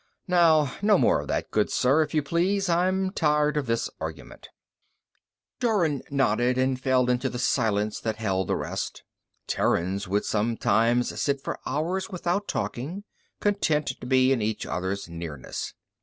[0.27, 4.49] "Now, no more of that, good sir, if you please; I'm tired of this argument."
[5.59, 9.03] Jorun nodded and fell into the silence that held the rest.
[9.45, 13.03] Terrans would sometimes sit for hours without talking,
[13.41, 15.75] content to be in each other's nearness.